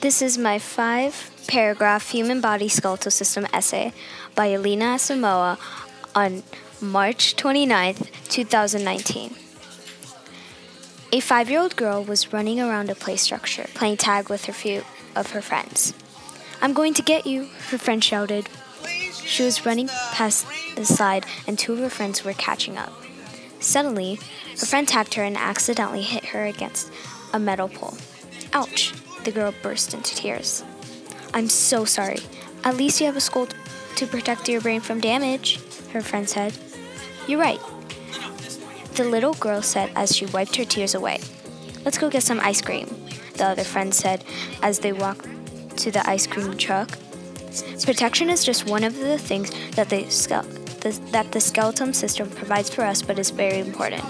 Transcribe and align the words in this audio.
This 0.00 0.22
is 0.22 0.38
my 0.38 0.60
five 0.60 1.30
paragraph 1.48 2.10
human 2.10 2.40
body 2.40 2.68
skeletal 2.68 3.10
system 3.10 3.46
essay 3.52 3.92
by 4.34 4.52
Elena 4.52 4.98
Samoa 4.98 5.58
on 6.14 6.44
March 6.80 7.34
29, 7.34 7.94
2019. 8.28 9.34
A 11.10 11.20
five 11.20 11.50
year 11.50 11.60
old 11.60 11.74
girl 11.74 12.04
was 12.04 12.32
running 12.32 12.60
around 12.60 12.90
a 12.90 12.94
play 12.94 13.16
structure, 13.16 13.66
playing 13.74 13.96
tag 13.96 14.30
with 14.30 14.48
a 14.48 14.52
few 14.52 14.84
of 15.16 15.32
her 15.32 15.42
friends. 15.42 15.94
I'm 16.62 16.74
going 16.74 16.94
to 16.94 17.02
get 17.02 17.26
you, 17.26 17.48
her 17.70 17.78
friend 17.78 18.02
shouted. 18.02 18.48
She 19.12 19.42
was 19.42 19.66
running 19.66 19.88
past 20.12 20.46
the 20.76 20.84
slide, 20.84 21.26
and 21.46 21.58
two 21.58 21.72
of 21.72 21.80
her 21.80 21.90
friends 21.90 22.24
were 22.24 22.34
catching 22.34 22.76
up. 22.76 22.92
Suddenly, 23.60 24.18
her 24.58 24.66
friend 24.66 24.86
tapped 24.86 25.14
her 25.14 25.24
and 25.24 25.36
accidentally 25.36 26.02
hit 26.02 26.26
her 26.26 26.46
against 26.46 26.92
a 27.32 27.38
metal 27.38 27.68
pole. 27.68 27.96
Ouch! 28.52 28.92
The 29.24 29.32
girl 29.32 29.52
burst 29.62 29.94
into 29.94 30.14
tears. 30.14 30.64
I'm 31.34 31.48
so 31.48 31.84
sorry. 31.84 32.20
At 32.64 32.76
least 32.76 33.00
you 33.00 33.06
have 33.06 33.16
a 33.16 33.20
skull 33.20 33.48
to 33.96 34.06
protect 34.06 34.48
your 34.48 34.60
brain 34.60 34.80
from 34.80 35.00
damage, 35.00 35.58
her 35.92 36.00
friend 36.00 36.28
said. 36.28 36.56
You're 37.26 37.40
right, 37.40 37.60
the 38.94 39.04
little 39.04 39.34
girl 39.34 39.62
said 39.62 39.92
as 39.94 40.16
she 40.16 40.26
wiped 40.26 40.56
her 40.56 40.64
tears 40.64 40.94
away. 40.94 41.20
Let's 41.84 41.98
go 41.98 42.10
get 42.10 42.24
some 42.24 42.40
ice 42.40 42.60
cream, 42.60 42.88
the 43.34 43.46
other 43.46 43.64
friend 43.64 43.94
said 43.94 44.24
as 44.62 44.80
they 44.80 44.92
walked 44.92 45.26
to 45.78 45.90
the 45.90 46.08
ice 46.08 46.26
cream 46.26 46.56
truck. 46.56 46.90
Protection 47.84 48.28
is 48.28 48.44
just 48.44 48.68
one 48.68 48.82
of 48.82 48.96
the 48.96 49.16
things 49.16 49.52
that 49.76 49.88
the, 49.88 50.04
the, 50.80 50.90
that 51.12 51.32
the 51.32 51.40
skeletal 51.40 51.92
system 51.92 52.30
provides 52.30 52.70
for 52.70 52.82
us, 52.82 53.02
but 53.02 53.18
is 53.18 53.30
very 53.30 53.58
important. 53.58 54.04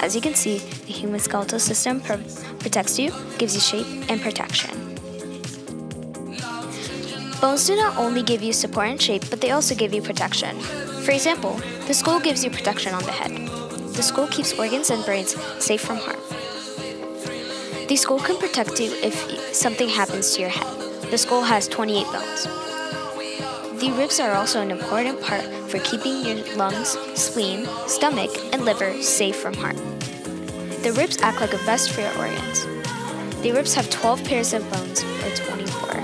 As 0.00 0.14
you 0.14 0.20
can 0.20 0.34
see, 0.34 0.58
the 0.58 0.92
human 0.92 1.20
skeletal 1.20 1.58
system 1.58 2.00
pro- 2.00 2.22
protects 2.58 2.98
you, 2.98 3.12
gives 3.38 3.54
you 3.54 3.60
shape, 3.60 4.10
and 4.10 4.20
protection. 4.20 4.70
Bones 7.40 7.66
do 7.66 7.76
not 7.76 7.96
only 7.96 8.22
give 8.22 8.42
you 8.42 8.52
support 8.52 8.88
and 8.88 9.00
shape, 9.00 9.28
but 9.30 9.40
they 9.40 9.50
also 9.50 9.74
give 9.74 9.94
you 9.94 10.02
protection. 10.02 10.58
For 11.04 11.12
example, 11.12 11.54
the 11.86 11.94
skull 11.94 12.20
gives 12.20 12.44
you 12.44 12.50
protection 12.50 12.92
on 12.94 13.02
the 13.04 13.12
head. 13.12 13.32
The 13.94 14.02
skull 14.02 14.28
keeps 14.28 14.58
organs 14.58 14.90
and 14.90 15.04
brains 15.04 15.34
safe 15.58 15.80
from 15.80 15.96
harm. 15.96 16.20
The 17.88 17.96
skull 17.96 18.20
can 18.20 18.36
protect 18.36 18.78
you 18.78 18.92
if 19.02 19.14
something 19.54 19.88
happens 19.88 20.34
to 20.34 20.42
your 20.42 20.50
head. 20.50 20.66
The 21.10 21.18
skull 21.18 21.42
has 21.42 21.66
28 21.66 22.04
bones. 22.06 22.69
The 23.80 23.92
ribs 23.92 24.20
are 24.20 24.34
also 24.34 24.60
an 24.60 24.70
important 24.70 25.22
part 25.22 25.42
for 25.70 25.78
keeping 25.78 26.22
your 26.22 26.44
lungs, 26.54 26.98
spleen, 27.14 27.66
stomach, 27.86 28.28
and 28.52 28.66
liver 28.66 29.02
safe 29.02 29.36
from 29.36 29.54
harm. 29.54 29.76
The 30.82 30.92
ribs 30.94 31.16
act 31.22 31.40
like 31.40 31.54
a 31.54 31.56
vest 31.64 31.90
for 31.92 32.02
your 32.02 32.14
organs. 32.18 32.66
The 33.40 33.52
ribs 33.52 33.72
have 33.72 33.88
12 33.88 34.22
pairs 34.24 34.52
of 34.52 34.70
bones 34.70 35.02
or 35.02 35.30
24 35.34 35.94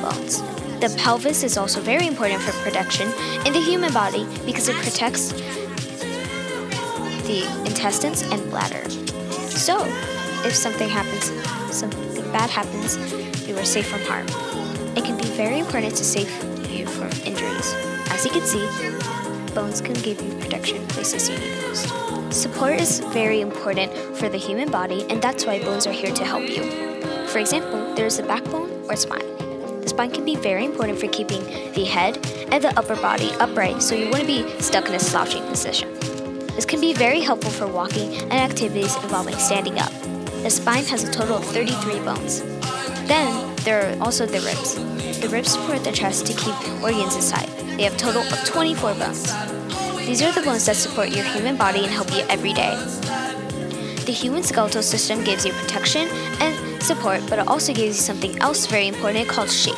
bones. 0.00 0.40
The 0.80 0.94
pelvis 0.96 1.42
is 1.42 1.58
also 1.58 1.82
very 1.82 2.06
important 2.06 2.40
for 2.40 2.52
protection 2.62 3.08
in 3.44 3.52
the 3.52 3.60
human 3.60 3.92
body 3.92 4.26
because 4.46 4.68
it 4.68 4.76
protects 4.76 5.32
the 7.28 7.44
intestines 7.66 8.22
and 8.22 8.42
bladder. 8.48 8.88
So, 9.50 9.84
if 10.46 10.54
something 10.54 10.88
happens, 10.88 11.24
something 11.76 12.32
bad 12.32 12.48
happens, 12.48 12.96
you 13.46 13.54
are 13.58 13.66
safe 13.66 13.86
from 13.86 14.00
harm. 14.04 14.26
It 14.96 15.04
can 15.04 15.18
be 15.18 15.24
very 15.36 15.58
important 15.58 15.94
to 15.96 16.04
save 16.04 16.26
from 16.88 17.10
injuries. 17.26 17.74
As 18.10 18.24
you 18.24 18.30
can 18.30 18.42
see, 18.42 18.64
bones 19.54 19.80
can 19.80 19.94
give 19.94 20.20
you 20.20 20.32
protection 20.38 20.86
places 20.88 21.28
you 21.28 21.38
need 21.38 21.62
most. 21.62 21.88
Support 22.32 22.80
is 22.80 23.00
very 23.12 23.40
important 23.40 23.92
for 24.16 24.28
the 24.28 24.36
human 24.36 24.70
body, 24.70 25.06
and 25.10 25.22
that's 25.22 25.46
why 25.46 25.58
bones 25.60 25.86
are 25.86 25.92
here 25.92 26.12
to 26.12 26.24
help 26.24 26.48
you. 26.48 26.62
For 27.28 27.38
example, 27.38 27.94
there 27.94 28.06
is 28.06 28.16
the 28.16 28.22
backbone 28.22 28.70
or 28.88 28.96
spine. 28.96 29.26
The 29.80 29.88
spine 29.88 30.10
can 30.10 30.24
be 30.24 30.36
very 30.36 30.64
important 30.64 30.98
for 30.98 31.08
keeping 31.08 31.44
the 31.72 31.84
head 31.84 32.16
and 32.52 32.62
the 32.62 32.78
upper 32.78 32.96
body 32.96 33.30
upright 33.40 33.82
so 33.82 33.94
you 33.94 34.08
wouldn't 34.08 34.26
be 34.26 34.48
stuck 34.60 34.86
in 34.88 34.94
a 34.94 35.00
slouching 35.00 35.42
position. 35.46 35.92
This 36.54 36.66
can 36.66 36.80
be 36.80 36.92
very 36.92 37.20
helpful 37.20 37.50
for 37.50 37.66
walking 37.66 38.14
and 38.14 38.32
activities 38.32 38.94
involving 38.96 39.36
standing 39.36 39.78
up. 39.78 39.92
The 40.42 40.50
spine 40.50 40.84
has 40.86 41.04
a 41.04 41.10
total 41.12 41.36
of 41.36 41.44
33 41.46 42.00
bones. 42.00 42.42
Then, 43.06 43.47
there 43.64 43.90
are 43.90 44.02
also 44.02 44.26
the 44.26 44.40
ribs. 44.40 44.74
The 45.20 45.28
ribs 45.28 45.52
support 45.52 45.84
the 45.84 45.92
chest 45.92 46.26
to 46.26 46.32
keep 46.32 46.54
organs 46.82 47.16
inside. 47.16 47.48
They 47.76 47.84
have 47.84 47.94
a 47.94 47.98
total 47.98 48.22
of 48.22 48.44
24 48.44 48.94
bones. 48.94 49.24
These 50.06 50.22
are 50.22 50.32
the 50.32 50.42
bones 50.42 50.66
that 50.66 50.76
support 50.76 51.10
your 51.10 51.24
human 51.24 51.56
body 51.56 51.84
and 51.84 51.90
help 51.92 52.12
you 52.12 52.24
every 52.28 52.52
day. 52.52 52.74
The 54.06 54.12
human 54.12 54.42
skeletal 54.42 54.82
system 54.82 55.22
gives 55.22 55.44
you 55.44 55.52
protection 55.52 56.08
and 56.40 56.82
support, 56.82 57.20
but 57.28 57.38
it 57.38 57.46
also 57.46 57.74
gives 57.74 57.96
you 57.96 58.02
something 58.02 58.38
else 58.40 58.66
very 58.66 58.88
important 58.88 59.28
called 59.28 59.50
shape. 59.50 59.76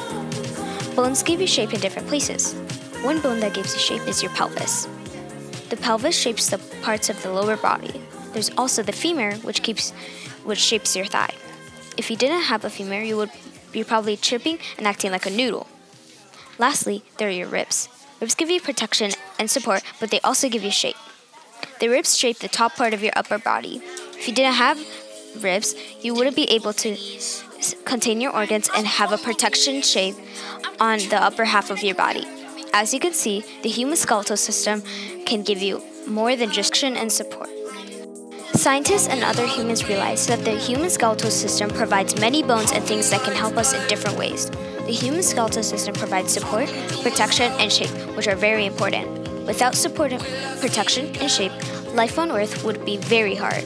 Bones 0.95 1.23
give 1.23 1.41
you 1.41 1.47
shape 1.47 1.75
in 1.75 1.81
different 1.81 2.07
places. 2.07 2.55
One 3.03 3.21
bone 3.21 3.41
that 3.41 3.55
gives 3.55 3.75
you 3.75 3.81
shape 3.81 4.07
is 4.07 4.23
your 4.23 4.31
pelvis. 4.33 4.87
The 5.71 5.77
pelvis 5.77 6.17
shapes 6.17 6.49
the 6.49 6.59
parts 6.83 7.11
of 7.11 7.21
the 7.23 7.33
lower 7.33 7.57
body. 7.57 8.01
There's 8.33 8.51
also 8.57 8.83
the 8.83 8.93
femur, 8.93 9.35
which 9.39 9.63
keeps, 9.63 9.91
which 10.45 10.59
shapes 10.59 10.95
your 10.95 11.07
thigh. 11.07 11.35
If 11.97 12.11
you 12.11 12.17
didn't 12.17 12.43
have 12.43 12.65
a 12.65 12.71
femur, 12.71 13.01
you 13.01 13.17
would 13.17 13.31
be 13.73 13.85
probably 13.85 14.17
tripping 14.17 14.59
and 14.79 14.87
acting 14.87 15.11
like 15.11 15.27
a 15.27 15.31
noodle. 15.31 15.67
Lastly, 16.59 17.03
there 17.19 17.29
are 17.29 17.33
your 17.33 17.49
ribs. 17.49 17.89
Ribs 18.21 18.35
give 18.35 18.51
you 18.51 18.61
protection 18.61 19.13
and 19.39 19.51
support, 19.51 19.83
but 19.99 20.11
they 20.11 20.21
also 20.21 20.49
give 20.49 20.63
you 20.63 20.71
shape. 20.71 20.97
The 21.81 21.89
ribs 21.89 22.19
shape 22.19 22.39
the 22.39 22.49
top 22.49 22.77
part 22.77 22.93
of 22.93 23.03
your 23.03 23.13
upper 23.17 23.39
body. 23.39 23.81
If 24.13 24.29
you 24.29 24.35
didn't 24.35 24.55
have 24.55 24.79
ribs, 25.41 25.75
you 26.03 26.15
wouldn't 26.15 26.37
be 26.37 26.51
able 26.51 26.73
to 26.75 26.97
contain 27.85 28.21
your 28.21 28.35
organs 28.35 28.69
and 28.77 28.87
have 28.87 29.13
a 29.13 29.19
protection 29.19 29.83
shape 29.83 30.17
on 30.79 30.99
the 30.99 31.23
upper 31.23 31.45
half 31.45 31.71
of 31.71 31.83
your 31.83 31.95
body. 31.95 32.27
As 32.73 32.93
you 32.95 33.01
can 33.01 33.13
see, 33.13 33.45
the 33.63 33.69
human 33.69 33.97
skeletal 33.97 34.37
system 34.37 34.83
can 35.25 35.43
give 35.43 35.63
you 35.63 35.83
more 36.07 36.37
than 36.37 36.51
just 36.51 36.83
and 36.83 37.11
support. 37.11 37.49
Scientists 38.55 39.09
and 39.09 39.23
other 39.23 39.47
humans 39.47 39.89
realize 39.89 40.27
that 40.27 40.45
the 40.45 40.51
human 40.51 40.91
skeletal 40.91 41.31
system 41.31 41.71
provides 41.71 42.21
many 42.21 42.43
bones 42.43 42.73
and 42.73 42.85
things 42.85 43.09
that 43.09 43.23
can 43.23 43.33
help 43.33 43.57
us 43.57 43.73
in 43.73 43.89
different 43.89 44.19
ways. 44.19 44.51
The 44.51 44.93
human 44.93 45.23
skeletal 45.23 45.63
system 45.63 45.95
provides 45.95 46.33
support, 46.33 46.69
protection, 47.03 47.53
and 47.53 47.73
shape, 47.73 47.91
which 48.17 48.27
are 48.27 48.35
very 48.35 48.67
important. 48.67 49.09
Without 49.47 49.75
support, 49.75 50.11
protection, 50.61 51.15
and 51.17 51.31
shape, 51.31 51.53
life 51.95 52.19
on 52.19 52.31
Earth 52.33 52.65
would 52.65 52.85
be 52.85 52.97
very 52.97 53.35
hard. 53.35 53.65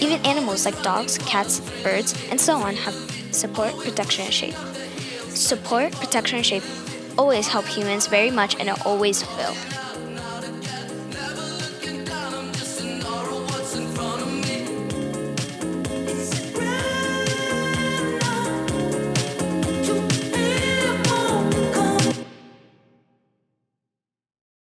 Even 0.00 0.24
animals 0.24 0.64
like 0.64 0.80
dogs, 0.82 1.18
cats, 1.18 1.60
birds, 1.82 2.14
and 2.30 2.40
so 2.40 2.56
on 2.56 2.74
have 2.76 2.94
support, 3.32 3.76
protection, 3.78 4.24
and 4.24 4.34
shape. 4.34 4.54
Support, 5.28 5.92
protection, 5.92 6.38
and 6.38 6.46
shape 6.46 6.64
always 7.18 7.48
help 7.48 7.66
humans 7.66 8.06
very 8.06 8.30
much 8.30 8.54
and 8.58 8.68
it 8.68 8.86
always 8.86 9.26
will. 9.36 9.54